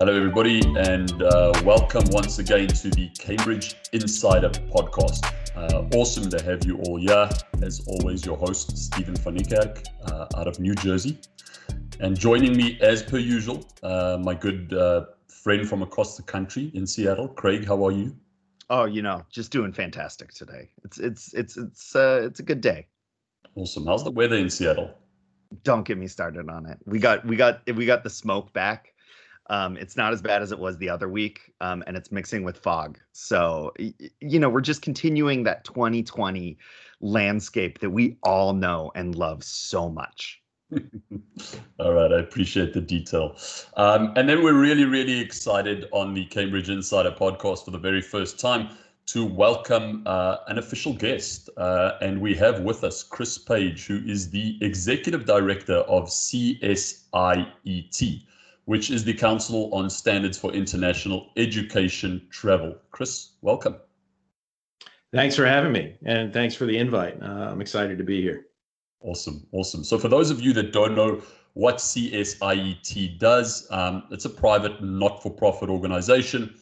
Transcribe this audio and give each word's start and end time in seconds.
Hello, 0.00 0.12
everybody, 0.12 0.60
and 0.76 1.22
uh, 1.22 1.52
welcome 1.64 2.02
once 2.10 2.40
again 2.40 2.66
to 2.66 2.90
the 2.90 3.08
Cambridge 3.10 3.76
Insider 3.92 4.50
podcast. 4.50 5.24
Uh, 5.54 5.86
awesome 5.96 6.28
to 6.30 6.42
have 6.42 6.66
you 6.66 6.78
all 6.78 6.96
here. 6.96 7.30
As 7.62 7.80
always, 7.86 8.26
your 8.26 8.36
host, 8.36 8.76
Stephen 8.76 9.14
van 9.14 9.38
uh, 10.10 10.26
out 10.36 10.48
of 10.48 10.58
New 10.58 10.74
Jersey. 10.74 11.20
And 12.00 12.18
joining 12.18 12.56
me, 12.56 12.76
as 12.80 13.04
per 13.04 13.18
usual, 13.18 13.64
uh, 13.84 14.18
my 14.20 14.34
good 14.34 14.74
uh, 14.74 15.04
friend 15.28 15.66
from 15.66 15.82
across 15.82 16.16
the 16.16 16.24
country 16.24 16.72
in 16.74 16.88
Seattle, 16.88 17.28
Craig. 17.28 17.64
How 17.64 17.86
are 17.86 17.92
you? 17.92 18.16
Oh, 18.70 18.86
you 18.86 19.00
know, 19.00 19.24
just 19.30 19.52
doing 19.52 19.72
fantastic 19.72 20.34
today. 20.34 20.70
It's 20.84 20.98
it's 20.98 21.32
it's 21.34 21.56
it's 21.56 21.94
uh, 21.94 22.22
it's 22.24 22.40
a 22.40 22.42
good 22.42 22.60
day. 22.60 22.88
Awesome. 23.54 23.86
How's 23.86 24.02
the 24.02 24.10
weather 24.10 24.36
in 24.36 24.50
Seattle? 24.50 24.90
Don't 25.62 25.84
get 25.86 25.98
me 25.98 26.08
started 26.08 26.48
on 26.48 26.66
it. 26.66 26.78
We 26.84 26.98
got 26.98 27.24
we 27.24 27.36
got 27.36 27.60
we 27.72 27.86
got 27.86 28.02
the 28.02 28.10
smoke 28.10 28.52
back 28.52 28.93
um, 29.50 29.76
it's 29.76 29.96
not 29.96 30.12
as 30.12 30.22
bad 30.22 30.42
as 30.42 30.52
it 30.52 30.58
was 30.58 30.78
the 30.78 30.88
other 30.88 31.08
week, 31.08 31.52
um, 31.60 31.84
and 31.86 31.96
it's 31.96 32.10
mixing 32.10 32.44
with 32.44 32.56
fog. 32.56 32.98
So, 33.12 33.72
you 34.20 34.38
know, 34.38 34.48
we're 34.48 34.60
just 34.60 34.82
continuing 34.82 35.42
that 35.44 35.64
2020 35.64 36.56
landscape 37.00 37.80
that 37.80 37.90
we 37.90 38.16
all 38.22 38.54
know 38.54 38.90
and 38.94 39.14
love 39.14 39.44
so 39.44 39.88
much. 39.90 40.40
all 41.78 41.92
right, 41.92 42.12
I 42.12 42.18
appreciate 42.20 42.72
the 42.72 42.80
detail. 42.80 43.36
Um, 43.76 44.12
and 44.16 44.28
then 44.28 44.42
we're 44.42 44.58
really, 44.58 44.84
really 44.84 45.20
excited 45.20 45.86
on 45.92 46.14
the 46.14 46.24
Cambridge 46.26 46.70
Insider 46.70 47.10
podcast 47.12 47.64
for 47.64 47.70
the 47.70 47.78
very 47.78 48.00
first 48.00 48.40
time 48.40 48.70
to 49.06 49.26
welcome 49.26 50.02
uh, 50.06 50.38
an 50.48 50.58
official 50.58 50.94
guest. 50.94 51.50
Uh, 51.58 51.92
and 52.00 52.20
we 52.20 52.34
have 52.34 52.60
with 52.60 52.82
us 52.82 53.02
Chris 53.02 53.36
Page, 53.36 53.86
who 53.86 54.02
is 54.06 54.30
the 54.30 54.56
executive 54.62 55.26
director 55.26 55.78
of 55.80 56.04
CSIET 56.08 57.46
which 58.66 58.90
is 58.90 59.04
the 59.04 59.14
Council 59.14 59.72
on 59.74 59.90
Standards 59.90 60.38
for 60.38 60.52
International 60.52 61.30
Education 61.36 62.26
Travel. 62.30 62.76
Chris, 62.90 63.32
welcome. 63.42 63.76
Thanks 65.12 65.36
for 65.36 65.46
having 65.46 65.72
me, 65.72 65.96
and 66.04 66.32
thanks 66.32 66.54
for 66.54 66.66
the 66.66 66.76
invite. 66.76 67.22
Uh, 67.22 67.50
I'm 67.50 67.60
excited 67.60 67.98
to 67.98 68.04
be 68.04 68.20
here. 68.20 68.46
Awesome, 69.00 69.46
awesome. 69.52 69.84
So, 69.84 69.98
for 69.98 70.08
those 70.08 70.30
of 70.30 70.40
you 70.40 70.52
that 70.54 70.72
don't 70.72 70.94
know 70.94 71.22
what 71.52 71.76
CSIET 71.76 73.18
does, 73.18 73.68
um, 73.70 74.04
it's 74.10 74.24
a 74.24 74.30
private, 74.30 74.82
not 74.82 75.22
for 75.22 75.30
profit 75.30 75.68
organization. 75.68 76.54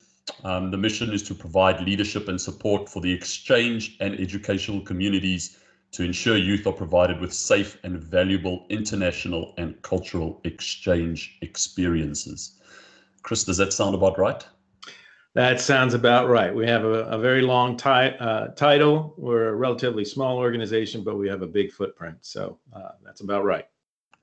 Um, 0.45 0.71
the 0.71 0.77
mission 0.77 1.13
is 1.13 1.23
to 1.25 1.35
provide 1.35 1.81
leadership 1.81 2.29
and 2.29 2.41
support 2.41 2.89
for 2.89 3.01
the 3.01 3.11
exchange 3.11 3.97
and 4.01 4.19
educational 4.21 4.81
communities 4.81 5.59
to 5.93 6.03
ensure 6.03 6.37
youth 6.37 6.67
are 6.67 6.73
provided 6.73 7.21
with 7.21 7.33
safe 7.33 7.79
and 7.85 7.99
valuable 7.99 8.67
international 8.71 9.55
and 9.59 9.81
cultural 9.83 10.41
exchange 10.45 11.39
experiences. 11.43 12.59
Chris, 13.23 13.45
does 13.45 13.59
that 13.59 13.73
sound 13.73 13.95
about 13.95 14.19
right? 14.19 14.45
That 15.35 15.61
sounds 15.61 15.95
about 15.95 16.29
right. 16.29 16.55
We 16.55 16.67
have 16.67 16.85
a, 16.85 17.05
a 17.05 17.19
very 17.19 17.41
long 17.41 17.77
ti- 17.77 18.17
uh, 18.21 18.49
title. 18.49 19.15
We're 19.17 19.49
a 19.49 19.55
relatively 19.55 20.05
small 20.05 20.37
organization, 20.37 21.05
but 21.05 21.17
we 21.17 21.29
have 21.29 21.41
a 21.41 21.47
big 21.47 21.73
footprint. 21.73 22.19
So 22.21 22.59
uh, 22.75 22.91
that's 23.03 23.23
about 23.23 23.45
right. 23.45 23.67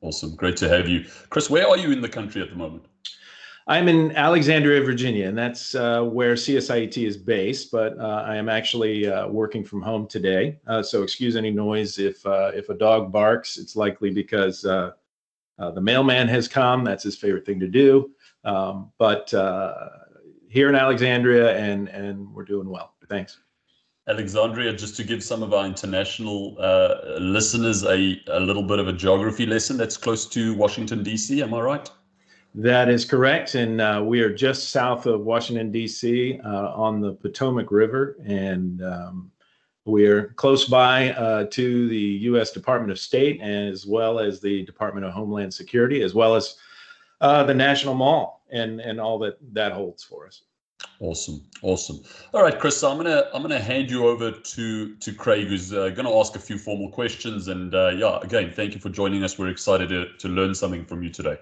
Awesome. 0.01 0.35
Great 0.35 0.55
to 0.57 0.69
have 0.69 0.87
you. 0.87 1.05
Chris, 1.29 1.49
where 1.49 1.67
are 1.67 1.77
you 1.77 1.91
in 1.91 2.01
the 2.01 2.09
country 2.09 2.41
at 2.41 2.49
the 2.49 2.55
moment? 2.55 2.83
I'm 3.69 3.87
in 3.87 4.15
Alexandria, 4.15 4.81
Virginia, 4.81 5.27
and 5.27 5.37
that's 5.37 5.75
uh, 5.75 6.01
where 6.01 6.33
CSIET 6.33 7.05
is 7.05 7.15
based. 7.15 7.71
But 7.71 7.99
uh, 7.99 8.25
I 8.25 8.35
am 8.35 8.49
actually 8.49 9.07
uh, 9.07 9.27
working 9.27 9.63
from 9.63 9.83
home 9.83 10.07
today, 10.07 10.57
uh, 10.65 10.81
so 10.81 11.03
excuse 11.03 11.35
any 11.35 11.51
noise 11.51 11.99
if 11.99 12.25
uh, 12.25 12.49
if 12.55 12.69
a 12.69 12.73
dog 12.73 13.11
barks. 13.11 13.59
It's 13.59 13.75
likely 13.75 14.09
because 14.09 14.65
uh, 14.65 14.93
the 15.59 15.81
mailman 15.81 16.27
has 16.29 16.47
come. 16.47 16.83
That's 16.83 17.03
his 17.03 17.15
favorite 17.15 17.45
thing 17.45 17.59
to 17.59 17.67
do. 17.67 18.09
Um, 18.43 18.91
but 18.97 19.29
here 20.49 20.67
in 20.67 20.73
Alexandria, 20.73 21.55
and 21.55 21.89
and 21.89 22.33
we're 22.33 22.45
doing 22.45 22.67
well. 22.67 22.95
Thanks. 23.07 23.37
Alexandria, 24.07 24.73
just 24.73 24.95
to 24.95 25.03
give 25.03 25.23
some 25.23 25.43
of 25.43 25.53
our 25.53 25.67
international 25.67 26.55
listeners 27.19 27.83
a, 27.83 28.19
a 28.29 28.39
little 28.39 28.63
bit 28.63 28.79
of 28.79 28.87
a 28.87 28.93
geography 28.93 29.45
lesson. 29.45 29.77
That's 29.77 29.95
close 29.95 30.25
to 30.29 30.55
Washington 30.55 31.03
D.C. 31.03 31.43
Am 31.43 31.53
I 31.53 31.61
right? 31.61 31.89
That 32.55 32.89
is 32.89 33.05
correct. 33.05 33.55
And 33.55 33.79
uh, 33.79 34.03
we 34.05 34.21
are 34.21 34.33
just 34.33 34.69
south 34.69 35.05
of 35.05 35.21
Washington, 35.21 35.71
D.C., 35.71 36.39
uh, 36.43 36.73
on 36.73 36.99
the 36.99 37.13
Potomac 37.13 37.71
River. 37.71 38.17
And 38.25 38.83
um, 38.83 39.31
we're 39.85 40.33
close 40.33 40.65
by 40.65 41.11
uh, 41.11 41.45
to 41.51 41.89
the 41.89 41.97
U.S. 41.97 42.51
Department 42.51 42.91
of 42.91 42.99
State, 42.99 43.41
as 43.41 43.85
well 43.85 44.19
as 44.19 44.39
the 44.39 44.65
Department 44.65 45.05
of 45.05 45.13
Homeland 45.13 45.53
Security, 45.53 46.01
as 46.01 46.13
well 46.13 46.35
as 46.35 46.55
uh, 47.21 47.43
the 47.43 47.53
National 47.53 47.93
Mall 47.93 48.43
and, 48.51 48.79
and 48.79 48.99
all 48.99 49.19
that 49.19 49.37
that 49.53 49.71
holds 49.71 50.03
for 50.03 50.25
us. 50.25 50.41
Awesome, 51.01 51.45
awesome. 51.61 52.01
All 52.33 52.41
right, 52.41 52.57
Chris. 52.57 52.77
So 52.77 52.89
I'm 52.89 52.97
gonna 52.97 53.25
I'm 53.33 53.41
gonna 53.41 53.59
hand 53.59 53.91
you 53.91 54.07
over 54.07 54.31
to 54.31 54.95
to 54.95 55.13
Craig, 55.13 55.47
who's 55.47 55.73
uh, 55.73 55.89
gonna 55.89 56.17
ask 56.17 56.35
a 56.35 56.39
few 56.39 56.57
formal 56.57 56.89
questions. 56.89 57.47
And 57.47 57.75
uh, 57.75 57.91
yeah, 57.95 58.19
again, 58.21 58.51
thank 58.53 58.73
you 58.73 58.79
for 58.79 58.89
joining 58.89 59.23
us. 59.23 59.37
We're 59.37 59.49
excited 59.49 59.89
to 59.89 60.13
to 60.17 60.27
learn 60.27 60.55
something 60.55 60.85
from 60.85 61.03
you 61.03 61.09
today. 61.09 61.37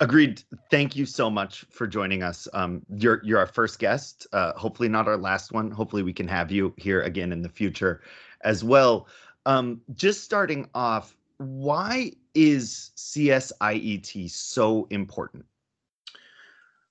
Agreed. 0.00 0.42
Thank 0.70 0.94
you 0.94 1.06
so 1.06 1.30
much 1.30 1.64
for 1.70 1.86
joining 1.86 2.22
us. 2.22 2.46
Um, 2.52 2.82
you're 2.94 3.22
you're 3.24 3.38
our 3.38 3.46
first 3.46 3.78
guest. 3.78 4.26
Uh, 4.32 4.52
hopefully 4.52 4.90
not 4.90 5.08
our 5.08 5.16
last 5.16 5.52
one. 5.52 5.70
Hopefully 5.70 6.02
we 6.02 6.12
can 6.12 6.28
have 6.28 6.52
you 6.52 6.74
here 6.76 7.00
again 7.02 7.32
in 7.32 7.40
the 7.40 7.48
future, 7.48 8.02
as 8.42 8.62
well. 8.62 9.08
Um, 9.46 9.80
just 9.94 10.24
starting 10.24 10.68
off, 10.74 11.16
why 11.38 12.12
is 12.34 12.90
CSIET 12.96 14.30
so 14.30 14.86
important? 14.90 15.44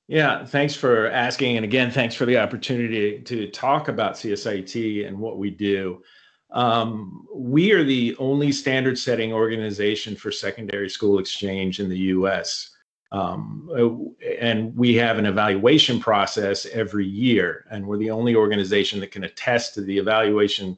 Yeah, 0.08 0.46
thanks 0.46 0.76
for 0.76 1.08
asking, 1.08 1.58
and 1.58 1.64
again, 1.64 1.90
thanks 1.90 2.14
for 2.14 2.26
the 2.26 2.38
opportunity 2.38 3.22
to 3.22 3.48
talk 3.50 3.88
about 3.88 4.14
CSIET 4.14 5.08
and 5.08 5.18
what 5.18 5.38
we 5.38 5.50
do. 5.50 6.04
Um, 6.52 7.28
we 7.34 7.72
are 7.72 7.84
the 7.84 8.16
only 8.18 8.52
standard 8.52 8.98
setting 9.00 9.34
organization 9.34 10.16
for 10.16 10.32
secondary 10.32 10.90
school 10.90 11.20
exchange 11.20 11.80
in 11.80 11.90
the 11.90 11.98
US. 11.98 12.75
Um, 13.16 13.70
uh, 13.74 14.26
and 14.42 14.76
we 14.76 14.94
have 14.96 15.18
an 15.18 15.26
evaluation 15.26 16.02
process 16.02 16.66
every 16.66 17.06
year, 17.08 17.66
and 17.72 17.88
we're 17.88 17.98
the 17.98 18.12
only 18.12 18.36
organization 18.36 19.00
that 19.00 19.12
can 19.12 19.24
attest 19.24 19.74
to 19.76 19.82
the 19.82 19.98
evaluation 19.98 20.78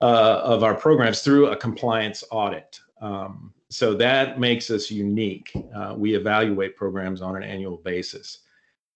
uh, 0.00 0.40
of 0.42 0.64
our 0.64 0.74
programs 0.74 1.22
through 1.22 1.46
a 1.46 1.56
compliance 1.56 2.24
audit. 2.32 2.80
Um, 3.00 3.54
so 3.70 3.94
that 3.94 4.40
makes 4.40 4.72
us 4.72 4.90
unique. 4.90 5.52
Uh, 5.72 5.94
we 5.96 6.16
evaluate 6.16 6.76
programs 6.76 7.22
on 7.22 7.36
an 7.36 7.44
annual 7.44 7.76
basis. 7.76 8.38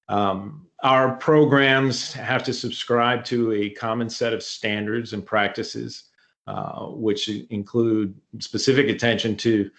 Um, 0.09 0.66
our 0.83 1.15
programs 1.19 2.12
have 2.15 2.43
to 2.44 2.53
subscribe 2.53 3.25
to 3.27 3.53
a 3.53 3.71
common 3.71 4.10
set 4.10 4.33
of 4.33 4.43
standards 4.43 5.12
and 5.12 5.25
practices, 5.25 6.10
uh, 6.48 6.87
which 6.87 7.28
include 7.28 8.12
specific 8.41 8.88
attention 8.88 9.37
to 9.37 9.71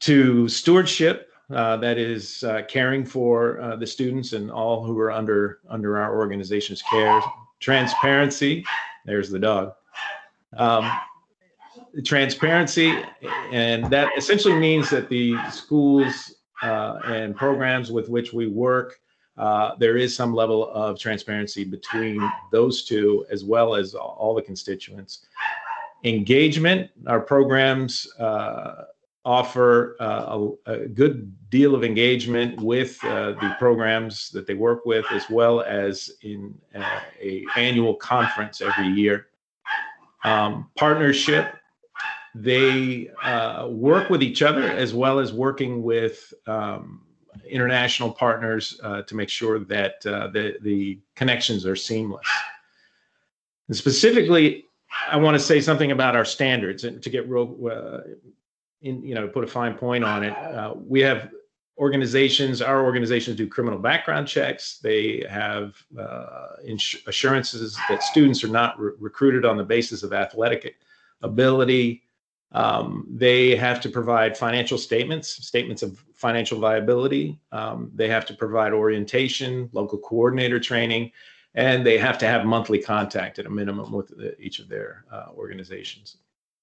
to 0.00 0.48
stewardship 0.48 1.27
uh, 1.50 1.76
that 1.78 1.98
is 1.98 2.42
uh, 2.44 2.62
caring 2.68 3.04
for 3.04 3.60
uh, 3.60 3.76
the 3.76 3.86
students 3.86 4.32
and 4.32 4.50
all 4.50 4.84
who 4.84 4.98
are 4.98 5.10
under 5.10 5.60
under 5.68 5.98
our 5.98 6.16
organization's 6.16 6.82
care. 6.82 7.20
Transparency, 7.60 8.64
there's 9.04 9.30
the 9.30 9.38
dog. 9.38 9.72
Um, 10.56 10.90
transparency, 12.04 13.02
and 13.50 13.90
that 13.90 14.10
essentially 14.16 14.58
means 14.58 14.90
that 14.90 15.08
the 15.08 15.36
schools 15.50 16.34
uh, 16.62 16.98
and 17.06 17.34
programs 17.34 17.90
with 17.90 18.08
which 18.08 18.32
we 18.32 18.46
work, 18.46 19.00
uh, 19.36 19.74
there 19.78 19.96
is 19.96 20.14
some 20.14 20.34
level 20.34 20.70
of 20.72 20.98
transparency 20.98 21.64
between 21.64 22.20
those 22.52 22.84
two, 22.84 23.24
as 23.30 23.44
well 23.44 23.74
as 23.74 23.94
all 23.94 24.34
the 24.34 24.42
constituents. 24.42 25.26
Engagement, 26.04 26.90
our 27.06 27.20
programs 27.20 28.06
uh, 28.18 28.84
offer 29.28 29.94
uh, 30.00 30.48
a, 30.66 30.72
a, 30.72 30.88
good 30.88 31.50
deal 31.50 31.74
of 31.74 31.84
engagement 31.84 32.58
with 32.62 32.98
uh, 33.04 33.32
the 33.32 33.54
programs 33.58 34.30
that 34.30 34.46
they 34.46 34.54
work 34.54 34.86
with, 34.86 35.04
as 35.12 35.28
well 35.28 35.60
as 35.60 36.10
in 36.22 36.58
uh, 36.74 37.00
a 37.20 37.44
annual 37.54 37.94
conference 37.94 38.62
every 38.62 38.88
year. 38.88 39.26
Um, 40.24 40.70
partnership, 40.76 41.54
they 42.34 43.10
uh, 43.22 43.68
work 43.70 44.08
with 44.08 44.22
each 44.22 44.40
other 44.40 44.62
as 44.62 44.94
well 44.94 45.18
as 45.18 45.30
working 45.30 45.82
with 45.82 46.32
um, 46.46 47.02
international 47.46 48.10
partners 48.10 48.80
uh, 48.82 49.02
to 49.02 49.14
make 49.14 49.28
sure 49.28 49.58
that 49.58 50.06
uh, 50.06 50.28
the, 50.28 50.56
the 50.62 50.98
connections 51.16 51.66
are 51.66 51.76
seamless. 51.76 52.26
And 53.68 53.76
specifically, 53.76 54.64
I 55.10 55.18
want 55.18 55.34
to 55.34 55.38
say 55.38 55.60
something 55.60 55.90
about 55.92 56.16
our 56.16 56.24
standards 56.24 56.84
and 56.84 57.02
to 57.02 57.10
get 57.10 57.28
real 57.28 57.46
in 58.82 59.02
you 59.02 59.14
know 59.14 59.28
put 59.28 59.44
a 59.44 59.46
fine 59.46 59.74
point 59.74 60.04
on 60.04 60.24
it 60.24 60.36
uh, 60.36 60.74
we 60.76 61.00
have 61.00 61.30
organizations 61.78 62.60
our 62.60 62.82
organizations 62.84 63.36
do 63.36 63.46
criminal 63.46 63.78
background 63.78 64.26
checks 64.26 64.78
they 64.78 65.24
have 65.28 65.74
uh, 65.98 66.48
ins- 66.64 66.96
assurances 67.06 67.78
that 67.88 68.02
students 68.02 68.42
are 68.44 68.48
not 68.48 68.78
re- 68.78 68.92
recruited 68.98 69.44
on 69.44 69.56
the 69.56 69.64
basis 69.64 70.02
of 70.02 70.12
athletic 70.12 70.76
ability 71.22 72.02
Um, 72.52 73.06
they 73.10 73.56
have 73.56 73.78
to 73.82 73.90
provide 73.90 74.36
financial 74.36 74.78
statements, 74.78 75.28
statements 75.46 75.82
of 75.82 76.02
financial 76.14 76.58
viability. 76.58 77.38
Um, 77.52 77.90
they 77.94 78.08
have 78.08 78.24
to 78.26 78.34
provide 78.34 78.72
orientation, 78.72 79.68
local 79.72 79.98
coordinator 79.98 80.58
training, 80.58 81.12
and 81.54 81.84
they 81.84 81.98
have 81.98 82.16
to 82.18 82.26
have 82.26 82.46
monthly 82.46 82.78
contact 82.78 83.38
at 83.38 83.46
a 83.46 83.50
minimum 83.50 83.92
with 83.92 84.08
the, 84.08 84.34
each 84.40 84.60
of 84.60 84.68
their 84.68 85.04
uh, 85.12 85.26
organizations 85.36 86.16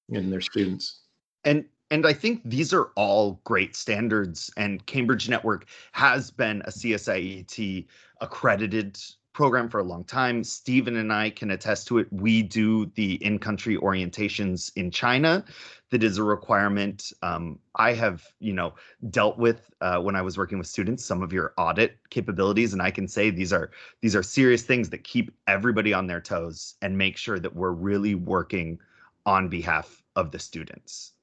and 0.10 0.32
their 0.32 0.42
students. 0.42 1.02
And 1.44 1.66
and 1.92 2.06
I 2.06 2.14
think 2.14 2.42
these 2.46 2.74
are 2.74 2.92
all 2.96 3.40
great 3.44 3.76
standards. 3.76 4.52
And 4.58 4.86
Cambridge 4.86 5.30
Network 5.30 5.68
has 5.92 6.32
been 6.32 6.62
a 6.66 6.72
CSIET 6.72 7.86
accredited 8.22 9.00
program 9.34 9.70
for 9.70 9.80
a 9.80 9.84
long 9.84 10.04
time. 10.06 10.44
Stephen 10.44 10.96
and 10.96 11.12
I 11.12 11.30
can 11.30 11.52
attest 11.52 11.88
to 11.88 11.98
it. 12.00 12.08
We 12.12 12.42
do 12.42 12.86
the 12.96 13.16
in 13.16 13.38
country 13.38 13.78
orientations 13.78 14.72
in 14.78 14.90
China. 14.90 15.44
That 15.92 16.04
is 16.04 16.18
a 16.18 16.24
requirement. 16.24 17.12
Um, 17.22 17.60
I 17.76 17.94
have, 17.94 18.26
you 18.40 18.54
know, 18.54 18.74
dealt 19.10 19.38
with 19.38 19.70
uh, 19.82 20.00
when 20.00 20.16
I 20.16 20.22
was 20.22 20.38
working 20.38 20.58
with 20.58 20.68
students 20.68 21.06
some 21.06 21.22
of 21.22 21.34
your 21.34 21.54
audit 21.58 21.98
capabilities, 22.10 22.74
and 22.74 22.82
I 22.82 22.92
can 22.92 23.08
say 23.08 23.30
these 23.30 23.54
are 23.54 23.72
these 24.02 24.16
are 24.16 24.24
serious 24.24 24.64
things 24.64 24.90
that 24.90 25.04
keep 25.04 25.32
everybody 25.48 25.94
on 25.94 26.08
their 26.08 26.22
toes 26.22 26.76
and 26.82 26.98
make 26.98 27.18
sure 27.18 27.38
that 27.38 27.56
we're 27.56 27.72
really 27.72 28.16
working 28.16 28.80
on 29.26 29.50
behalf 29.50 30.02
of 30.16 30.32
the 30.32 30.40
students. 30.40 31.15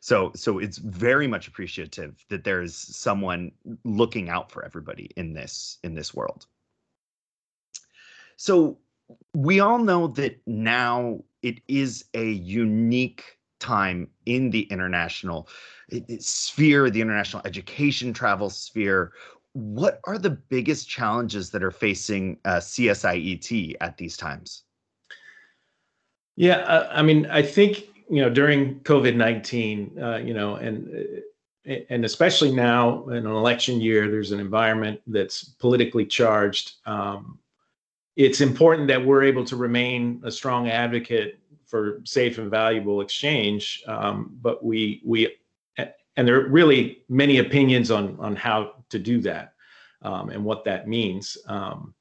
So 0.00 0.32
so 0.34 0.58
it's 0.58 0.78
very 0.78 1.26
much 1.26 1.48
appreciative 1.48 2.24
that 2.28 2.44
there's 2.44 2.74
someone 2.74 3.52
looking 3.84 4.28
out 4.28 4.50
for 4.50 4.64
everybody 4.64 5.10
in 5.16 5.32
this 5.32 5.78
in 5.82 5.94
this 5.94 6.14
world. 6.14 6.46
So 8.36 8.78
we 9.34 9.60
all 9.60 9.78
know 9.78 10.06
that 10.08 10.40
now 10.46 11.20
it 11.42 11.60
is 11.68 12.04
a 12.14 12.30
unique 12.30 13.38
time 13.58 14.08
in 14.26 14.50
the 14.50 14.62
international 14.62 15.48
sphere, 16.18 16.90
the 16.90 17.00
international 17.00 17.42
education 17.44 18.12
travel 18.12 18.50
sphere. 18.50 19.12
What 19.52 20.00
are 20.04 20.18
the 20.18 20.30
biggest 20.30 20.88
challenges 20.88 21.50
that 21.50 21.62
are 21.62 21.70
facing 21.70 22.38
uh, 22.44 22.58
CSIET 22.58 23.76
at 23.80 23.96
these 23.96 24.16
times? 24.16 24.62
Yeah, 26.36 26.58
uh, 26.58 26.88
I 26.90 27.02
mean, 27.02 27.26
I 27.26 27.42
think 27.42 27.88
you 28.10 28.20
know 28.20 28.28
during 28.28 28.80
COVID 28.80 29.14
nineteen, 29.14 29.96
uh, 30.02 30.16
you 30.16 30.34
know, 30.34 30.56
and 30.56 30.88
uh, 31.68 31.74
and 31.88 32.04
especially 32.04 32.52
now 32.52 33.08
in 33.08 33.18
an 33.18 33.26
election 33.26 33.80
year, 33.80 34.10
there's 34.10 34.32
an 34.32 34.40
environment 34.40 35.00
that's 35.06 35.44
politically 35.44 36.04
charged. 36.04 36.72
Um, 36.86 37.38
it's 38.16 38.40
important 38.40 38.88
that 38.88 39.04
we're 39.04 39.22
able 39.22 39.44
to 39.44 39.56
remain 39.56 40.20
a 40.24 40.30
strong 40.30 40.68
advocate 40.68 41.38
for 41.64 42.00
safe 42.04 42.38
and 42.38 42.50
valuable 42.50 43.00
exchange. 43.00 43.82
Um, 43.86 44.36
but 44.42 44.64
we 44.64 45.00
we 45.04 45.36
and 46.16 46.26
there 46.26 46.40
are 46.40 46.48
really 46.48 47.04
many 47.08 47.38
opinions 47.38 47.90
on 47.90 48.16
on 48.18 48.34
how 48.34 48.74
to 48.88 48.98
do 48.98 49.20
that 49.20 49.54
um, 50.02 50.30
and 50.30 50.44
what 50.44 50.64
that 50.64 50.88
means. 50.88 51.38
Um, 51.46 51.94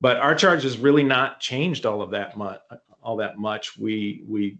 but 0.00 0.16
our 0.16 0.34
charge 0.34 0.62
has 0.62 0.78
really 0.78 1.02
not 1.04 1.40
changed 1.40 1.84
all 1.84 2.00
of 2.00 2.10
that 2.10 2.36
much. 2.36 2.60
All 3.02 3.16
that 3.16 3.38
much. 3.38 3.78
We 3.78 4.24
we 4.26 4.58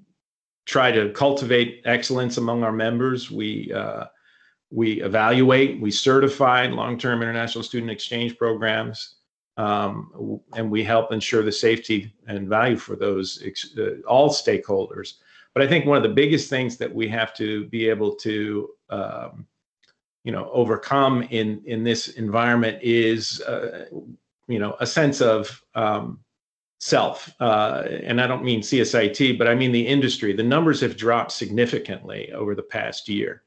try 0.66 0.92
to 0.92 1.10
cultivate 1.12 1.82
excellence 1.84 2.36
among 2.36 2.62
our 2.62 2.72
members. 2.72 3.30
We 3.30 3.72
uh, 3.72 4.04
we 4.70 5.02
evaluate, 5.02 5.80
we 5.80 5.90
certify 5.90 6.66
long-term 6.66 7.22
international 7.22 7.64
student 7.64 7.90
exchange 7.90 8.38
programs 8.38 9.16
um, 9.56 10.40
and 10.54 10.70
we 10.70 10.82
help 10.82 11.12
ensure 11.12 11.42
the 11.42 11.52
safety 11.52 12.14
and 12.26 12.48
value 12.48 12.76
for 12.76 12.96
those 12.96 13.42
uh, 13.78 14.00
all 14.06 14.30
stakeholders. 14.30 15.14
But 15.54 15.62
I 15.62 15.66
think 15.66 15.84
one 15.84 15.96
of 15.96 16.02
the 16.02 16.08
biggest 16.08 16.48
things 16.48 16.76
that 16.78 16.94
we 16.94 17.08
have 17.08 17.34
to 17.34 17.66
be 17.66 17.88
able 17.88 18.14
to 18.16 18.70
um, 18.88 19.46
you 20.24 20.32
know 20.32 20.50
overcome 20.52 21.22
in 21.30 21.62
in 21.66 21.82
this 21.82 22.08
environment 22.08 22.78
is 22.82 23.40
uh, 23.42 23.86
you 24.46 24.58
know 24.58 24.76
a 24.80 24.86
sense 24.86 25.20
of 25.20 25.62
um, 25.74 26.20
self 26.80 27.34
uh, 27.40 27.84
and 28.04 28.20
i 28.20 28.26
don't 28.26 28.42
mean 28.42 28.60
CSIET 28.60 29.38
but 29.38 29.46
i 29.46 29.54
mean 29.54 29.70
the 29.70 29.86
industry 29.86 30.32
the 30.32 30.42
numbers 30.42 30.80
have 30.80 30.96
dropped 30.96 31.32
significantly 31.32 32.32
over 32.32 32.54
the 32.54 32.62
past 32.62 33.08
year 33.08 33.42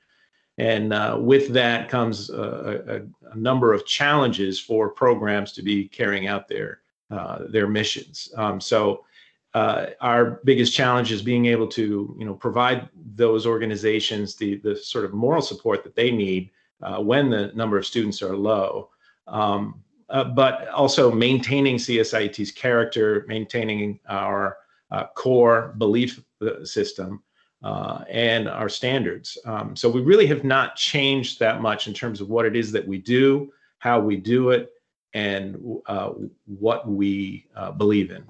and 0.57 0.93
uh, 0.93 1.17
with 1.19 1.49
that 1.53 1.89
comes 1.89 2.29
a, 2.29 3.03
a, 3.25 3.31
a, 3.31 3.35
number 3.35 3.73
of 3.73 3.85
challenges 3.85 4.59
for 4.59 4.89
programs 4.89 5.51
to 5.53 5.63
be 5.63 5.87
carrying 5.87 6.27
out 6.27 6.47
their 6.47 6.81
uh, 7.09 7.39
their 7.49 7.67
missions. 7.67 8.31
Um, 8.37 8.61
so 8.61 9.05
uh, 9.53 9.87
our 10.01 10.41
biggest 10.43 10.73
challenge 10.73 11.11
is 11.11 11.21
being 11.21 11.47
able 11.47 11.67
to 11.69 12.15
you 12.19 12.25
know 12.25 12.35
provide 12.35 12.89
those 13.15 13.47
organizations 13.47 14.35
the 14.35 14.57
the 14.57 14.75
sort 14.75 15.05
of 15.05 15.13
moral 15.13 15.41
support 15.41 15.83
that 15.83 15.95
they 15.95 16.11
need 16.11 16.51
uh, 16.81 16.97
when 16.97 17.29
the 17.29 17.51
number 17.55 17.77
of 17.77 17.85
students 17.85 18.21
are 18.21 18.35
low. 18.35 18.89
Um, 19.27 19.82
uh, 20.09 20.23
but 20.23 20.67
also 20.69 21.11
maintaining 21.11 21.77
CSIET's 21.77 22.51
character, 22.51 23.25
maintaining 23.27 23.99
our 24.07 24.57
uh, 24.91 25.05
core 25.15 25.73
belief 25.77 26.21
system, 26.63 27.23
uh, 27.63 28.03
and 28.09 28.47
our 28.49 28.69
standards. 28.69 29.37
Um, 29.45 29.75
so 29.75 29.89
we 29.89 30.01
really 30.01 30.27
have 30.27 30.43
not 30.43 30.75
changed 30.75 31.39
that 31.39 31.61
much 31.61 31.87
in 31.87 31.93
terms 31.93 32.19
of 32.21 32.29
what 32.29 32.45
it 32.45 32.55
is 32.55 32.71
that 32.73 32.85
we 32.85 32.97
do, 32.97 33.51
how 33.79 33.99
we 33.99 34.17
do 34.17 34.49
it, 34.49 34.69
and 35.13 35.79
uh, 35.85 36.11
what 36.45 36.87
we 36.87 37.47
uh, 37.55 37.71
believe 37.71 38.11
in. 38.11 38.23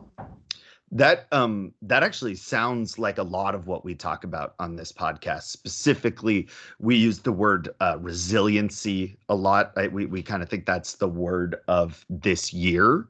That 0.95 1.27
um 1.31 1.73
that 1.81 2.03
actually 2.03 2.35
sounds 2.35 2.99
like 2.99 3.17
a 3.17 3.23
lot 3.23 3.55
of 3.55 3.65
what 3.65 3.83
we 3.83 3.95
talk 3.95 4.23
about 4.23 4.53
on 4.59 4.75
this 4.75 4.91
podcast. 4.91 5.43
Specifically, 5.45 6.47
we 6.79 6.95
use 6.95 7.19
the 7.19 7.31
word 7.31 7.69
uh, 7.79 7.97
resiliency 7.99 9.17
a 9.27 9.33
lot. 9.33 9.73
I, 9.75 9.87
we 9.87 10.05
we 10.05 10.21
kind 10.21 10.43
of 10.43 10.49
think 10.49 10.67
that's 10.67 10.93
the 10.93 11.07
word 11.07 11.55
of 11.67 12.05
this 12.09 12.53
year, 12.53 13.07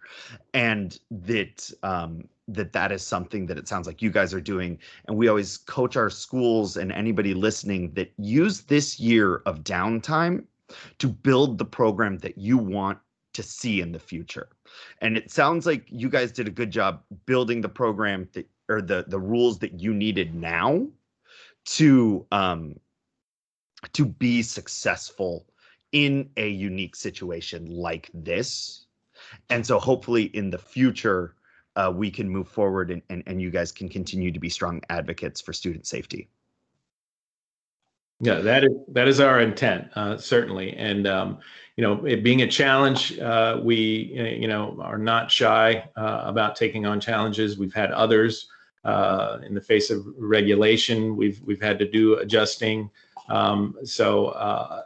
and 0.53 0.97
that 1.12 1.69
um, 1.83 2.30
that 2.47 2.71
that 2.71 2.94
is 2.94 3.01
something 3.01 3.45
that 3.47 3.57
it 3.57 3.68
sounds 3.68 3.86
like 3.86 4.01
you 4.01 4.09
guys 4.09 4.33
are 4.33 4.41
doing 4.41 4.79
and 5.07 5.18
we 5.18 5.27
always 5.27 5.57
coach 5.57 5.95
our 5.97 6.09
schools 6.09 6.77
and 6.77 6.91
anybody 6.91 7.33
listening 7.33 7.94
that 7.94 8.12
use 8.18 8.62
this 8.62 9.00
year 9.00 9.41
of 9.45 9.63
downtime 9.63 10.44
to 11.00 11.07
build 11.07 11.57
the 11.57 11.65
program 11.65 12.18
that 12.19 12.38
you 12.38 12.57
want 12.57 12.97
to 13.33 13.44
see 13.44 13.81
in 13.81 13.91
the 13.91 14.00
future 14.00 14.50
and 15.01 15.18
it 15.18 15.32
sounds 15.32 15.65
like 15.65 15.86
you 15.89 16.10
guys 16.10 16.32
did 16.32 16.48
a 16.48 16.51
good 16.51 16.72
job 16.72 17.01
building 17.25 17.62
the 17.62 17.70
program 17.70 18.27
that 18.34 18.48
or 18.70 18.82
the 18.82 19.06
the 19.08 19.20
rules 19.20 19.60
that 19.60 19.80
you 19.80 19.94
needed 19.94 20.34
now 20.34 20.86
to 21.65 22.25
um 22.32 22.75
to 23.92 24.06
be 24.06 24.42
successful 24.42 25.46
in 25.92 26.30
a 26.38 26.50
unique 26.50 26.96
situation 26.96 27.65
like 27.70 28.10
this 28.13 28.86
and 29.50 29.65
so 29.65 29.80
hopefully 29.80 30.24
in 30.34 30.50
the 30.50 30.58
future 30.58 31.36
uh, 31.75 31.92
we 31.94 32.12
can 32.12 32.30
move 32.30 32.48
forward 32.48 32.92
and, 32.92 33.01
and, 33.10 33.24
and 33.25 33.42
you 33.42 33.50
guys 33.50 33.72
can 33.72 33.89
continue 33.89 34.32
to 34.32 34.39
be 34.39 34.50
strong 34.50 34.82
advocates 34.89 35.42
for 35.42 35.53
student 35.53 35.88
safety. 35.88 36.30
Yeah, 38.20 38.39
that 38.39 38.63
is 38.63 38.72
that 38.89 39.08
is 39.08 39.20
our 39.20 39.41
intent, 39.41 39.89
uh, 39.96 40.17
certainly. 40.17 40.75
And 40.77 41.08
um, 41.08 41.39
you 41.75 41.82
know, 41.84 42.05
it 42.05 42.24
being 42.24 42.43
a 42.43 42.48
challenge, 42.48 43.17
uh, 43.20 43.60
we 43.62 44.15
uh, 44.17 44.24
you 44.24 44.48
know 44.48 44.77
are 44.82 44.98
not 44.98 45.32
shy 45.32 45.89
uh, 45.96 46.22
about 46.25 46.55
taking 46.55 46.86
on 46.86 47.00
challenges. 47.00 47.58
We've 47.58 47.74
had 47.74 47.91
others 47.91 48.48
uh, 48.86 49.39
in 49.46 49.53
the 49.53 49.62
face 49.62 49.89
of 49.89 50.05
regulation. 50.17 51.17
We've 51.17 51.41
we've 51.43 51.62
had 51.62 51.79
to 51.79 51.89
do 51.89 52.15
adjusting. 52.15 52.89
Um, 53.29 53.75
so 53.84 54.27
uh, 54.27 54.84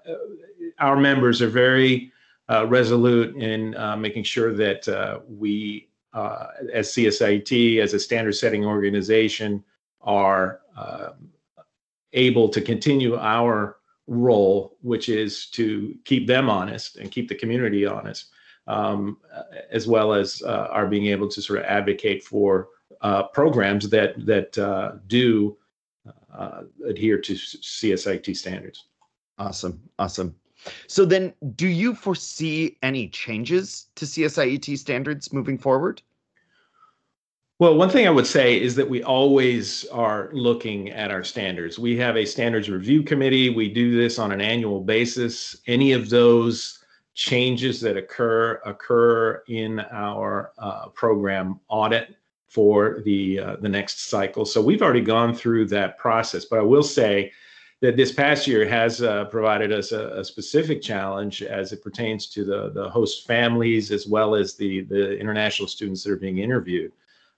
our 0.80 0.96
members 0.96 1.42
are 1.42 1.50
very 1.50 2.12
resolute 2.66 3.36
in 3.36 3.76
making 4.00 4.24
sure 4.24 4.54
that 4.54 5.24
we 5.28 5.90
uh, 6.14 6.48
as 6.74 6.90
CSIET, 6.90 7.80
as 7.80 7.94
a 7.94 8.00
standard 8.00 8.34
setting 8.34 8.66
organization, 8.66 9.64
are 10.02 10.62
able 12.18 12.50
to 12.50 12.62
continue 12.62 13.16
our 13.16 13.78
role, 14.08 14.78
which 14.82 15.08
is 15.08 15.48
to 15.52 15.96
keep 16.04 16.28
them 16.28 16.50
honest 16.50 16.98
and 16.98 17.12
keep 17.12 17.28
the 17.30 17.36
community 17.36 17.86
honest, 17.86 18.32
um, 18.68 19.18
as 19.72 19.88
well 19.88 20.14
as 20.14 20.42
uh, 20.44 20.68
are 20.72 20.88
being 20.88 21.08
able 21.08 21.30
to 21.30 21.42
sort 21.42 21.60
of 21.60 21.66
advocate 21.66 22.24
for 22.24 22.70
uh, 23.02 23.24
programs 23.24 23.90
that 23.90 24.14
that 24.26 24.58
uh, 24.58 24.94
do 25.08 25.58
uh, 26.34 26.62
adhere 26.86 27.20
to 27.20 27.34
CSIET 27.34 28.36
standards. 28.36 28.86
Awesome, 29.38 29.80
awesome. 30.00 30.36
So 30.88 31.06
then, 31.06 31.34
do 31.56 31.68
you 31.68 31.94
foresee 31.94 32.78
any 32.82 33.08
changes 33.10 33.88
to 33.96 34.06
CSIET 34.06 34.78
standards 34.78 35.32
moving 35.32 35.58
forward? 35.58 36.02
Well, 37.60 37.76
one 37.76 37.90
thing 37.90 38.06
I 38.06 38.12
would 38.12 38.28
say 38.28 38.62
is 38.62 38.76
that 38.76 38.88
we 38.88 39.02
always 39.02 39.84
are 39.86 40.30
looking 40.32 40.92
at 40.92 41.10
our 41.10 41.24
standards. 41.24 41.80
We 41.80 41.98
have 41.98 42.16
a 42.16 42.24
standards 42.24 42.70
review 42.70 43.02
committee. 43.02 43.50
We 43.50 43.68
do 43.68 44.00
this 44.00 44.20
on 44.20 44.32
an 44.32 44.42
annual 44.42 44.82
basis. 44.82 45.58
Any 45.66 45.94
of 45.94 46.10
those 46.10 46.78
changes 47.16 47.82
that 47.82 47.98
occur 47.98 48.62
occur 48.64 49.42
in 49.48 49.80
our 49.92 50.52
uh, 50.60 50.90
program 50.90 51.60
audit. 51.68 52.16
for 52.48 53.02
the 53.04 53.40
uh, 53.40 53.56
the 53.58 53.70
next 53.70 54.08
cycle. 54.08 54.46
So 54.46 54.62
we've 54.62 54.82
already 54.82 55.02
gone 55.02 55.36
through 55.36 55.66
that 55.68 55.98
process. 55.98 56.46
But 56.46 56.60
I 56.60 56.64
will 56.64 56.84
say 56.84 57.32
that 57.82 57.98
this 57.98 58.12
past 58.12 58.48
year 58.48 58.68
has 58.68 59.02
uh, 59.02 59.26
provided 59.26 59.72
us 59.72 59.92
a, 59.92 60.20
a, 60.20 60.24
specific 60.24 60.82
challenge 60.82 61.44
as 61.44 61.74
it 61.74 61.84
pertains 61.84 62.28
to 62.28 62.44
the, 62.46 62.72
the 62.72 62.90
host 62.90 63.28
families 63.28 63.92
as 63.92 64.08
well 64.08 64.34
as 64.34 64.56
the, 64.56 64.82
the 64.82 65.18
international 65.20 65.68
students 65.68 66.04
that 66.04 66.12
are 66.12 66.16
being 66.16 66.40
interviewed. 66.40 66.92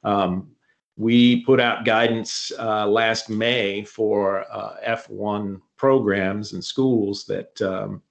Um, 0.03 0.51
we 0.97 1.43
put 1.45 1.59
out 1.61 1.85
guidance 1.85 2.51
uh, 2.59 2.85
last 2.85 3.29
May 3.29 3.83
for 3.83 4.45
uh, 4.51 4.75
F1 4.85 5.61
programs 5.77 6.51
and 6.53 6.63
schools 6.63 7.23
that 7.25 7.61
um, 7.61 8.01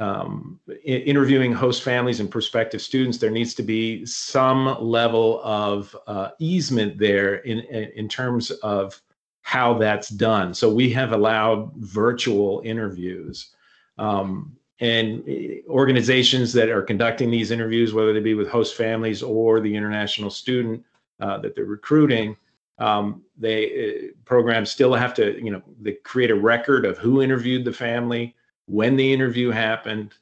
um, 0.00 0.58
interviewing 0.84 1.52
host 1.52 1.82
families 1.82 2.18
and 2.18 2.30
prospective 2.30 2.82
students, 2.82 3.18
there 3.18 3.30
needs 3.30 3.54
to 3.54 3.62
be 3.62 4.04
some 4.06 4.76
level 4.82 5.40
of 5.44 5.94
uh, 6.06 6.30
easement 6.40 6.98
there 6.98 7.36
in, 7.36 7.60
in 7.60 8.08
terms 8.08 8.50
of 8.50 9.00
how 9.42 9.74
that's 9.74 10.08
done. 10.08 10.52
So 10.54 10.72
we 10.72 10.90
have 10.90 11.12
allowed 11.12 11.72
virtual 11.76 12.62
interviews. 12.64 13.54
Um, 13.98 14.56
and 14.80 15.22
eh, 15.28 15.58
organizations 15.68 16.52
that 16.54 16.70
are 16.70 16.82
conducting 16.82 17.30
these 17.30 17.50
interviews, 17.50 17.92
whether 17.92 18.12
they 18.12 18.20
be 18.20 18.34
with 18.34 18.48
host 18.48 18.74
families 18.74 19.22
or 19.22 19.60
the 19.60 19.74
international 19.74 20.30
student 20.30 20.82
uh, 21.20 21.38
that 21.38 21.54
they're 21.54 21.64
recruiting, 21.64 22.36
um, 22.78 23.22
they 23.36 23.64
uh, 23.66 24.12
programs 24.24 24.70
still 24.70 24.94
have 24.94 25.14
to, 25.14 25.42
you 25.42 25.50
know, 25.50 25.62
they 25.80 25.92
create 25.92 26.30
a 26.30 26.34
record 26.34 26.84
of 26.84 26.98
who 26.98 27.22
interviewed 27.22 27.64
the 27.64 27.72
family, 27.72 28.34
when 28.66 28.96
the 28.96 29.12
interview 29.12 29.50
happened, 29.50 30.14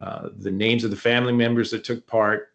uh, 0.00 0.28
the 0.38 0.50
names 0.50 0.84
of 0.84 0.90
the 0.90 0.96
family 0.96 1.32
members 1.32 1.70
that 1.70 1.84
took 1.84 2.06
part. 2.06 2.50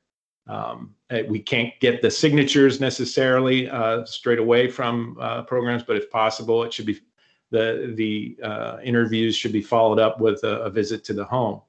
Um, 0.47 0.95
eh, 1.09 1.23
we 1.27 1.39
can't 1.39 1.73
get 1.79 2.01
the 2.01 2.09
signatures 2.09 2.79
necessarily 2.79 3.69
uh, 3.69 4.05
straight 4.05 4.39
away 4.39 4.69
from 4.69 5.17
uh, 5.19 5.43
programs, 5.43 5.83
but 5.83 5.95
if 5.95 6.09
possible, 6.09 6.63
it 6.63 6.73
should 6.73 6.85
be 6.85 6.99
the 7.51 7.93
the 7.95 8.37
uh, 8.43 8.77
interviews 8.83 9.35
should 9.35 9.51
be 9.51 9.61
followed 9.61 9.99
up 9.99 10.19
with 10.19 10.43
a, 10.43 10.61
a 10.61 10.69
visit 10.69 11.03
to 11.05 11.13
the 11.13 11.25
home 11.25 11.61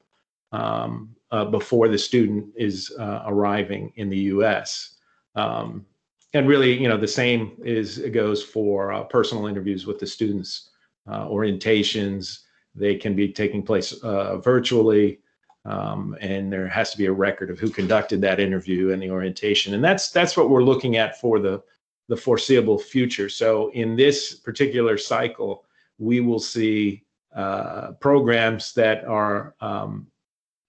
um, 0.53 1.15
uh, 1.31 1.45
before 1.45 1.89
the 1.89 1.99
student 1.99 2.47
is 2.57 2.93
uh, 2.99 3.23
arriving 3.27 3.93
in 3.97 4.09
the 4.09 4.19
U.S. 4.35 4.97
Um, 5.35 5.87
and 6.33 6.49
really, 6.49 6.81
you 6.81 6.89
know, 6.89 6.97
the 6.97 7.09
same 7.09 7.53
is 7.65 7.99
it 7.99 8.11
goes 8.11 8.43
for 8.43 9.05
personal 9.11 9.47
interviews 9.47 9.87
with 9.87 9.99
the 9.99 10.07
students, 10.07 10.71
orientations. 11.09 12.41
They 12.75 12.95
can 12.95 13.17
be 13.17 13.33
taking 13.33 13.63
place 13.63 13.93
virtually. 14.03 15.21
Um, 15.65 16.17
and 16.21 16.51
there 16.51 16.67
has 16.69 16.91
to 16.93 16.99
be 16.99 17.07
a 17.07 17.13
record 17.13 17.51
of 17.51 17.59
who 17.59 17.69
conducted 17.69 18.21
that 18.23 18.41
interview 18.41 18.93
and 18.93 19.03
the 19.03 19.11
orientation 19.11 19.75
and 19.75 19.85
that's 19.85 20.11
that's 20.11 20.35
what 20.35 20.49
we're 20.49 20.63
looking 20.63 20.97
at 20.97 21.21
for 21.21 21.39
the 21.39 21.63
the 22.09 22.17
foreseeable 22.17 22.79
future 22.79 23.29
so 23.29 23.71
in 23.73 23.95
this 23.95 24.35
particular 24.35 24.97
cycle 24.97 25.67
we 25.99 26.21
will 26.21 26.41
see 26.41 27.05
uh, 27.37 27.93
programs 28.01 28.73
that 28.73 29.05
are 29.05 29.55
um, 29.61 30.07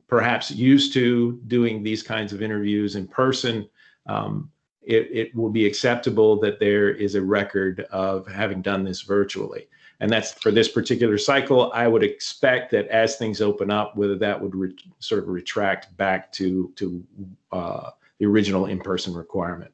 perhaps 0.09 0.51
used 0.51 0.91
to 0.93 1.39
doing 1.47 1.81
these 1.81 2.03
kinds 2.03 2.33
of 2.33 2.41
interviews 2.41 2.97
in 2.97 3.07
person 3.07 3.67
um, 4.07 4.51
it, 4.83 5.07
it 5.11 5.35
will 5.35 5.49
be 5.49 5.65
acceptable 5.65 6.39
that 6.39 6.59
there 6.59 6.89
is 6.89 7.15
a 7.15 7.21
record 7.21 7.81
of 7.91 8.27
having 8.27 8.61
done 8.61 8.83
this 8.83 9.01
virtually 9.01 9.67
and 10.01 10.09
that's 10.09 10.33
for 10.33 10.51
this 10.51 10.67
particular 10.67 11.17
cycle. 11.17 11.71
I 11.73 11.87
would 11.87 12.03
expect 12.03 12.71
that 12.71 12.87
as 12.87 13.17
things 13.17 13.39
open 13.39 13.69
up, 13.69 13.95
whether 13.95 14.17
that 14.17 14.41
would 14.41 14.55
re- 14.55 14.75
sort 14.97 15.21
of 15.21 15.29
retract 15.29 15.95
back 15.95 16.31
to 16.33 16.73
to 16.75 17.03
uh, 17.51 17.91
the 18.17 18.25
original 18.25 18.65
in-person 18.65 19.13
requirement. 19.13 19.71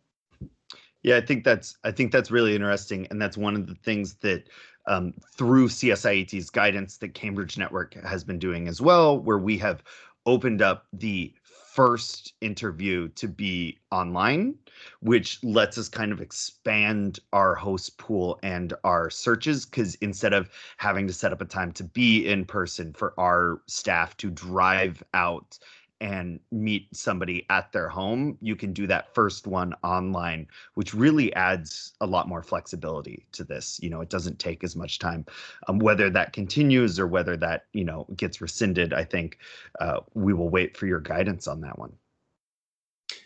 Yeah, 1.01 1.15
I 1.15 1.21
think 1.21 1.45
that's 1.45 1.77
I 1.85 1.91
think 1.91 2.11
that's 2.11 2.29
really 2.29 2.53
interesting, 2.53 3.07
and 3.09 3.21
that's 3.21 3.37
one 3.37 3.55
of 3.55 3.67
the 3.67 3.75
things 3.75 4.15
that 4.15 4.49
um, 4.85 5.13
through 5.31 5.69
CSIET's 5.69 6.49
guidance 6.49 6.97
that 6.97 7.13
Cambridge 7.13 7.57
Network 7.57 7.93
has 7.93 8.25
been 8.25 8.37
doing 8.37 8.67
as 8.67 8.81
well, 8.81 9.17
where 9.17 9.37
we 9.37 9.57
have 9.59 9.81
opened 10.25 10.61
up 10.61 10.87
the 10.91 11.33
first 11.77 12.33
interview 12.41 13.07
to 13.09 13.27
be 13.27 13.77
online, 13.91 14.55
which 15.01 15.37
lets 15.43 15.77
us 15.77 15.87
kind 15.87 16.11
of 16.11 16.21
expand 16.21 17.19
our 17.33 17.53
host 17.53 17.99
pool 17.99 18.39
and 18.41 18.73
our 18.83 19.11
searches. 19.11 19.63
Because 19.63 19.93
instead 19.95 20.33
of 20.33 20.49
having 20.77 21.05
to 21.05 21.13
set 21.13 21.31
up 21.31 21.39
a 21.39 21.45
time 21.45 21.71
to 21.73 21.83
be 21.83 22.27
in 22.27 22.45
person 22.45 22.93
for 22.93 23.13
our 23.19 23.61
staff 23.67 24.17
to 24.17 24.31
drive 24.31 25.03
out 25.13 25.59
and 26.01 26.39
meet 26.51 26.95
somebody 26.95 27.45
at 27.49 27.71
their 27.71 27.89
home, 27.89 28.37
you 28.41 28.55
can 28.55 28.73
do 28.73 28.87
that 28.87 29.13
first 29.13 29.47
one 29.47 29.73
online, 29.83 30.47
which 30.75 30.93
really 30.93 31.33
adds 31.33 31.93
a 32.01 32.05
lot 32.05 32.27
more 32.27 32.43
flexibility 32.43 33.25
to 33.31 33.43
this. 33.43 33.79
You 33.81 33.89
know, 33.89 34.01
it 34.01 34.09
doesn't 34.09 34.39
take 34.39 34.63
as 34.63 34.75
much 34.75 34.99
time. 34.99 35.25
Um, 35.67 35.79
whether 35.79 36.09
that 36.09 36.33
continues 36.33 36.99
or 36.99 37.07
whether 37.07 37.35
that, 37.37 37.65
you 37.73 37.83
know, 37.83 38.05
gets 38.15 38.41
rescinded, 38.41 38.93
I 38.93 39.03
think 39.03 39.39
uh, 39.79 40.01
we 40.13 40.33
will 40.33 40.49
wait 40.49 40.77
for 40.77 40.85
your 40.85 40.99
guidance 40.99 41.47
on 41.47 41.61
that 41.61 41.77
one. 41.79 41.93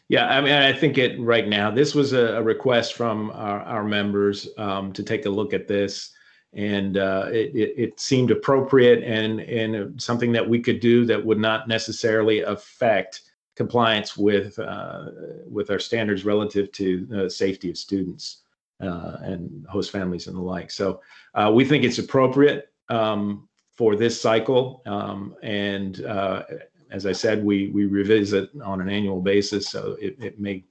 Yeah, 0.08 0.28
I 0.28 0.42
mean, 0.42 0.54
I 0.54 0.74
think 0.74 0.98
it 0.98 1.20
right 1.22 1.48
now, 1.48 1.72
this 1.72 1.96
was 1.96 2.14
a, 2.14 2.44
request 2.44 2.96
from 2.96 3.32
our, 3.32 3.62
our 3.62 3.84
members 3.84 4.48
um, 4.58 4.92
to 4.94 5.04
take 5.04 5.26
a 5.26 5.30
look 5.30 5.54
at 5.54 5.68
this 5.68 6.12
and 6.54 6.98
uh, 6.98 7.28
it, 7.32 7.56
it, 7.56 7.74
it, 7.78 8.00
seemed 8.00 8.30
appropriate 8.30 9.04
and 9.04 9.40
and 9.40 10.02
something 10.02 10.32
that 10.34 10.48
we 10.48 10.60
could 10.60 10.80
do 10.80 11.06
that 11.06 11.26
would 11.26 11.40
not 11.40 11.68
necessarily 11.68 12.42
affect 12.42 13.22
compliance 13.56 14.18
with 14.18 14.60
uh, 14.60 15.06
with 15.50 15.72
our 15.72 15.80
standards 15.80 16.26
relative 16.26 16.72
to 16.74 17.06
the 17.06 17.30
safety 17.30 17.70
of 17.70 17.78
students 17.78 18.42
uh, 18.82 19.18
and 19.22 19.66
host 19.68 19.92
families 19.92 20.28
and 20.28 20.36
the 20.36 20.42
like. 20.42 20.72
So 20.72 21.02
uh, 21.36 21.52
we 21.54 21.64
think 21.64 21.84
it's 21.84 22.00
appropriate 22.00 22.70
um, 22.90 23.48
for 23.78 23.96
this 23.96 24.20
cycle, 24.20 24.82
um, 24.86 25.36
and 25.42 26.04
uh, 26.06 26.44
as 26.92 27.06
I 27.06 27.14
said, 27.14 27.44
we 27.44 27.70
we 27.70 27.86
revisit 27.86 28.50
on 28.62 28.82
an 28.82 28.90
annual 28.90 29.22
basis. 29.22 29.70
So 29.70 29.96
it, 30.02 30.18
it 30.20 30.40
may 30.40 30.66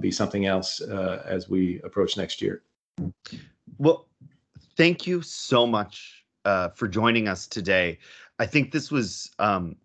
be 0.00 0.10
something 0.10 0.46
else 0.46 0.80
as 0.80 1.48
we 1.48 1.80
approach 1.82 2.16
next 2.16 2.42
year. 2.42 2.62
Well, 3.76 4.07
thank 4.78 5.06
you 5.06 5.20
so 5.20 5.66
much 5.66 6.24
uh, 6.46 6.68
for 6.70 6.88
joining 6.88 7.28
us 7.28 7.46
today. 7.46 7.98
I 8.38 8.46
think 8.46 8.70
this 8.72 8.90
was 8.90 9.30
um, 9.40 9.76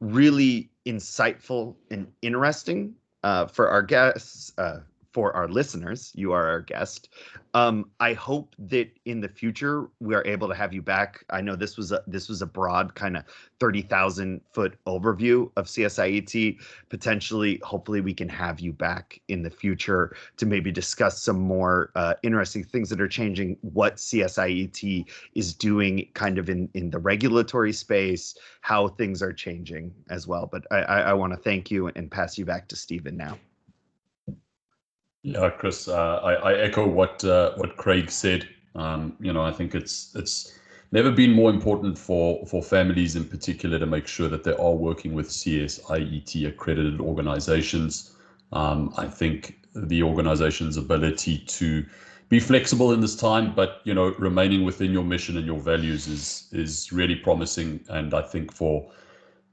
really 0.00 0.70
insightful 0.86 1.76
and 1.90 2.10
interesting 2.22 2.94
uh, 3.22 3.46
for 3.46 3.68
our 3.68 3.82
guests, 3.82 4.52
uh, 4.58 4.80
for 5.12 5.34
our 5.34 5.48
listeners. 5.48 6.12
You 6.14 6.32
are 6.32 6.46
our 6.46 6.60
guest. 6.60 7.08
Um, 7.54 7.90
I 7.98 8.12
hope 8.12 8.54
that 8.58 8.90
in 9.06 9.20
the 9.20 9.28
future 9.28 9.88
we 10.00 10.14
are 10.14 10.24
able 10.26 10.48
to 10.48 10.54
have 10.54 10.72
you 10.72 10.82
back. 10.82 11.24
I 11.30 11.40
know 11.40 11.56
this 11.56 11.76
was 11.76 11.92
a 11.92 12.02
this 12.06 12.28
was 12.28 12.42
a 12.42 12.46
broad 12.46 12.94
kind 12.94 13.16
of 13.16 13.24
thirty 13.58 13.82
thousand 13.82 14.42
foot 14.52 14.76
overview 14.86 15.50
of 15.56 15.66
CSIET. 15.66 16.58
Potentially, 16.90 17.58
hopefully, 17.64 18.00
we 18.00 18.12
can 18.12 18.28
have 18.28 18.60
you 18.60 18.72
back 18.72 19.20
in 19.28 19.42
the 19.42 19.50
future 19.50 20.14
to 20.36 20.46
maybe 20.46 20.70
discuss 20.70 21.22
some 21.22 21.40
more 21.40 21.90
uh, 21.94 22.14
interesting 22.22 22.62
things 22.62 22.90
that 22.90 23.00
are 23.00 23.08
changing. 23.08 23.56
What 23.62 23.96
CSIET 23.96 25.06
is 25.34 25.54
doing, 25.54 26.06
kind 26.14 26.38
of 26.38 26.50
in 26.50 26.68
in 26.74 26.90
the 26.90 26.98
regulatory 26.98 27.72
space, 27.72 28.36
how 28.60 28.88
things 28.88 29.22
are 29.22 29.32
changing 29.32 29.94
as 30.10 30.26
well. 30.26 30.46
But 30.50 30.66
I, 30.70 30.82
I, 30.82 31.00
I 31.00 31.12
want 31.14 31.32
to 31.32 31.38
thank 31.38 31.70
you 31.70 31.88
and 31.88 32.10
pass 32.10 32.36
you 32.36 32.44
back 32.44 32.68
to 32.68 32.76
Stephen 32.76 33.16
now. 33.16 33.38
Yeah, 35.28 35.50
Chris, 35.50 35.88
uh, 35.88 36.20
I, 36.22 36.32
I, 36.32 36.54
echo 36.54 36.88
what 36.88 37.22
uh, 37.22 37.52
what 37.56 37.76
Craig 37.76 38.10
said. 38.10 38.48
Um, 38.74 39.14
you 39.20 39.30
know, 39.30 39.42
I 39.42 39.52
think 39.52 39.74
it's 39.74 40.14
it's 40.14 40.58
never 40.90 41.10
been 41.10 41.32
more 41.32 41.50
important 41.50 41.98
for 41.98 42.46
for 42.46 42.62
families 42.62 43.14
in 43.14 43.24
particular 43.24 43.78
to 43.78 43.84
make 43.84 44.06
sure 44.06 44.30
that 44.30 44.44
they 44.44 44.54
are 44.54 44.72
working 44.72 45.12
with 45.12 45.28
CSIET 45.28 46.48
accredited 46.48 46.98
organizations. 46.98 48.16
Um, 48.52 48.94
I 48.96 49.06
think 49.06 49.58
the 49.74 50.02
organization's 50.02 50.78
ability 50.78 51.40
to 51.40 51.84
be 52.30 52.40
flexible 52.40 52.92
in 52.92 53.00
this 53.00 53.14
time, 53.14 53.54
but 53.54 53.82
you 53.84 53.92
know, 53.92 54.14
remaining 54.18 54.64
within 54.64 54.92
your 54.92 55.04
mission 55.04 55.36
and 55.36 55.44
your 55.44 55.60
values 55.60 56.08
is 56.08 56.48
is 56.52 56.90
really 56.90 57.16
promising. 57.16 57.84
And 57.90 58.14
I 58.14 58.22
think 58.22 58.54
for 58.54 58.90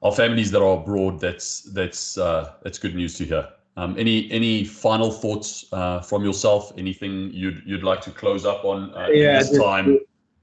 our 0.01 0.13
families 0.13 0.51
that 0.51 0.61
are 0.61 0.77
abroad, 0.77 1.19
that's 1.19 1.63
that's 1.73 2.17
uh, 2.17 2.53
that's 2.63 2.79
good 2.79 2.95
news 2.95 3.17
to 3.17 3.25
hear. 3.25 3.49
Um, 3.77 3.95
any 3.97 4.31
any 4.31 4.63
final 4.63 5.11
thoughts 5.11 5.65
uh, 5.73 5.99
from 6.01 6.23
yourself? 6.23 6.71
Anything 6.77 7.31
you'd 7.33 7.61
you'd 7.65 7.83
like 7.83 8.01
to 8.01 8.11
close 8.11 8.45
up 8.45 8.63
on 8.63 8.95
uh, 8.95 9.07
yeah, 9.11 9.39
this 9.39 9.57
time? 9.57 9.99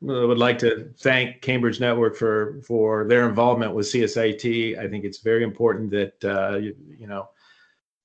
I 0.08 0.24
would 0.24 0.38
like 0.38 0.58
to 0.58 0.90
thank 0.98 1.40
Cambridge 1.40 1.80
Network 1.80 2.16
for 2.16 2.60
for 2.66 3.06
their 3.06 3.28
involvement 3.28 3.74
with 3.74 3.86
CSIET. 3.86 4.78
I 4.78 4.88
think 4.88 5.04
it's 5.04 5.18
very 5.18 5.44
important 5.44 5.90
that 5.92 6.24
uh, 6.24 6.56
you, 6.58 7.06
know 7.06 7.28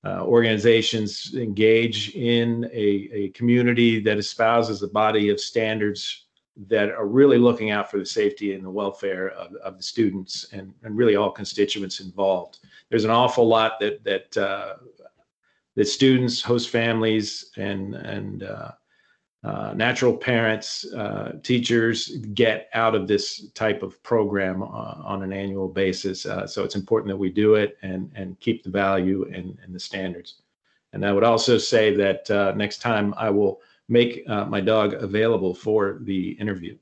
uh, 0.04 0.22
organizations 0.24 1.34
engage 1.34 2.14
in 2.14 2.64
a, 2.72 3.10
a 3.12 3.28
community 3.30 4.00
that 4.00 4.16
espouses 4.16 4.82
a 4.82 4.88
body 4.88 5.28
of 5.28 5.40
standards 5.40 6.26
that 6.66 6.90
are 6.90 7.06
really 7.06 7.38
looking 7.38 7.70
out 7.70 7.90
for 7.90 7.98
the 7.98 8.06
safety 8.06 8.54
and 8.54 8.64
the 8.64 8.70
welfare 8.70 9.30
of, 9.30 9.54
of 9.56 9.76
the 9.76 9.82
students 9.82 10.46
and, 10.52 10.72
and 10.82 10.96
really 10.96 11.14
all 11.16 11.30
constituents 11.30 12.00
involved. 12.00 12.58
There's 12.90 13.04
an 13.04 13.10
awful 13.10 13.46
lot 13.46 13.78
that 13.80 14.02
that 15.78 15.86
students, 15.86 16.42
host 16.42 16.70
families, 16.70 17.52
and 17.56 17.94
and 17.94 18.42
uh, 18.42 18.72
uh, 19.44 19.72
natural 19.76 20.16
parents, 20.16 20.84
uh, 20.92 21.34
teachers 21.44 22.16
get 22.34 22.68
out 22.74 22.96
of 22.96 23.06
this 23.06 23.48
type 23.52 23.84
of 23.84 24.02
program 24.02 24.60
uh, 24.60 24.66
on 24.66 25.22
an 25.22 25.32
annual 25.32 25.68
basis. 25.68 26.26
Uh, 26.26 26.48
so 26.48 26.64
it's 26.64 26.74
important 26.74 27.08
that 27.08 27.16
we 27.16 27.30
do 27.30 27.54
it 27.54 27.78
and 27.82 28.10
and 28.16 28.40
keep 28.40 28.64
the 28.64 28.70
value 28.70 29.24
and, 29.32 29.56
and 29.62 29.72
the 29.72 29.78
standards. 29.78 30.42
And 30.92 31.06
I 31.06 31.12
would 31.12 31.22
also 31.22 31.58
say 31.58 31.94
that 31.94 32.56
next 32.56 32.78
time 32.78 33.14
I 33.16 33.30
will 33.30 33.60
make 33.88 34.26
my 34.26 34.60
dog 34.60 34.94
available 34.94 35.54
for 35.54 35.98
the 36.02 36.32
interview 36.40 36.76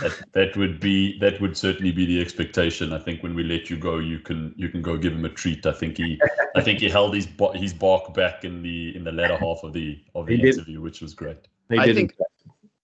that, 0.00 0.32
that 0.32 0.56
would 0.56 0.80
be 0.80 1.18
that 1.20 1.40
would 1.40 1.56
certainly 1.56 1.92
be 1.92 2.06
the 2.06 2.20
expectation. 2.20 2.92
I 2.92 2.98
think 2.98 3.22
when 3.22 3.34
we 3.34 3.44
let 3.44 3.70
you 3.70 3.76
go, 3.76 3.98
you 3.98 4.18
can 4.18 4.54
you 4.56 4.68
can 4.68 4.82
go 4.82 4.96
give 4.96 5.12
him 5.12 5.24
a 5.24 5.28
treat. 5.28 5.64
I 5.66 5.72
think 5.72 5.96
he 5.96 6.20
I 6.54 6.60
think 6.60 6.80
he 6.80 6.88
held 6.88 7.14
his 7.14 7.28
his 7.54 7.72
bark 7.72 8.12
back 8.14 8.44
in 8.44 8.62
the 8.62 8.96
in 8.96 9.04
the 9.04 9.12
latter 9.12 9.36
half 9.36 9.62
of 9.62 9.72
the 9.72 10.02
of 10.14 10.26
the 10.26 10.40
interview, 10.40 10.80
which 10.80 11.00
was 11.00 11.14
great. 11.14 11.48
They 11.68 11.78
I 11.78 11.92
think 11.92 12.14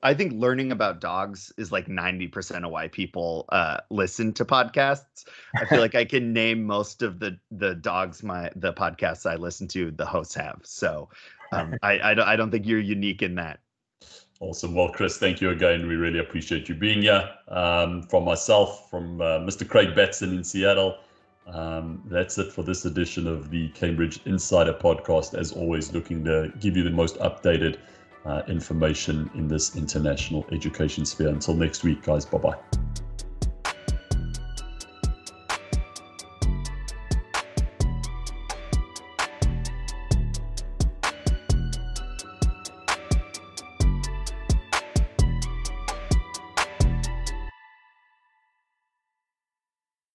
I 0.02 0.14
think 0.14 0.32
learning 0.32 0.72
about 0.72 1.00
dogs 1.00 1.52
is 1.56 1.70
like 1.70 1.86
90% 1.86 2.64
of 2.64 2.72
why 2.72 2.88
people 2.88 3.44
uh, 3.50 3.78
listen 3.88 4.32
to 4.34 4.44
podcasts. 4.44 5.26
I 5.54 5.64
feel 5.64 5.78
like 5.78 5.94
I 5.94 6.04
can 6.04 6.32
name 6.32 6.64
most 6.64 7.02
of 7.02 7.20
the 7.20 7.38
the 7.50 7.74
dogs 7.74 8.22
my 8.22 8.50
the 8.56 8.72
podcasts 8.72 9.30
I 9.30 9.36
listen 9.36 9.68
to 9.68 9.90
the 9.92 10.06
hosts 10.06 10.34
have. 10.34 10.60
So 10.64 11.08
um, 11.52 11.74
I, 11.82 11.98
I 11.98 12.32
I 12.32 12.36
don't 12.36 12.50
think 12.50 12.66
you're 12.66 12.80
unique 12.80 13.22
in 13.22 13.36
that. 13.36 13.60
Awesome. 14.42 14.74
Well, 14.74 14.88
Chris, 14.88 15.18
thank 15.18 15.40
you 15.40 15.50
again. 15.50 15.86
We 15.86 15.94
really 15.94 16.18
appreciate 16.18 16.68
you 16.68 16.74
being 16.74 17.02
here. 17.02 17.30
Um, 17.46 18.02
from 18.02 18.24
myself, 18.24 18.90
from 18.90 19.20
uh, 19.20 19.38
Mr. 19.38 19.66
Craig 19.66 19.94
Batson 19.94 20.36
in 20.36 20.42
Seattle, 20.42 20.98
um, 21.46 22.02
that's 22.06 22.36
it 22.38 22.52
for 22.52 22.64
this 22.64 22.84
edition 22.84 23.28
of 23.28 23.50
the 23.50 23.68
Cambridge 23.68 24.18
Insider 24.26 24.72
podcast. 24.72 25.38
As 25.38 25.52
always, 25.52 25.92
looking 25.92 26.24
to 26.24 26.52
give 26.58 26.76
you 26.76 26.82
the 26.82 26.90
most 26.90 27.18
updated 27.18 27.78
uh, 28.26 28.42
information 28.48 29.30
in 29.36 29.46
this 29.46 29.76
international 29.76 30.44
education 30.50 31.06
sphere. 31.06 31.28
Until 31.28 31.54
next 31.54 31.84
week, 31.84 32.02
guys, 32.02 32.26
bye 32.26 32.38
bye. 32.38 32.81